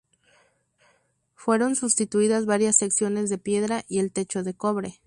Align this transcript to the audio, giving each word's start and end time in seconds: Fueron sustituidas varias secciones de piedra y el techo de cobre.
Fueron 1.35 1.75
sustituidas 1.75 2.47
varias 2.47 2.75
secciones 2.75 3.29
de 3.29 3.37
piedra 3.37 3.83
y 3.87 3.99
el 3.99 4.11
techo 4.11 4.41
de 4.41 4.55
cobre. 4.55 4.95